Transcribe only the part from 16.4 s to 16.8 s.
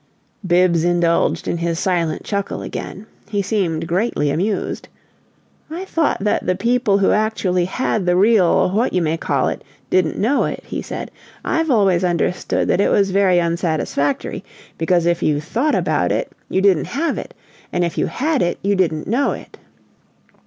you